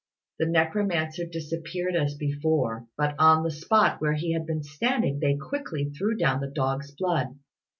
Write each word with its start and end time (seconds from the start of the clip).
The 0.39 0.47
necromancer 0.47 1.27
disappeared 1.27 1.95
as 1.95 2.15
before, 2.15 2.87
but 2.97 3.13
on 3.19 3.43
the 3.43 3.51
spot 3.51 4.01
where 4.01 4.13
he 4.13 4.33
had 4.33 4.47
been 4.47 4.63
standing 4.63 5.19
they 5.19 5.37
quickly 5.37 5.91
threw 5.91 6.17
down 6.17 6.41
the 6.41 6.47
dog's 6.49 6.89
blood. 6.89 7.35